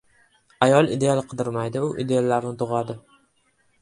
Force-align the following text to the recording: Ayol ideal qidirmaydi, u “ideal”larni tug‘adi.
Ayol 0.67 0.87
ideal 0.95 1.21
qidirmaydi, 1.33 1.85
u 1.89 1.93
“ideal”larni 2.05 2.55
tug‘adi. 2.63 2.97